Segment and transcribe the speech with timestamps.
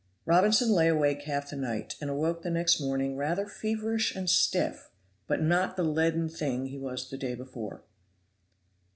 [0.25, 4.89] Robinson lay awake half the night, and awoke the next morning rather feverish and stiff,
[5.27, 7.83] but not the leaden thing he was the day before.